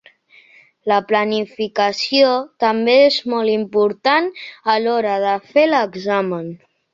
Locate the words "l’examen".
5.73-6.51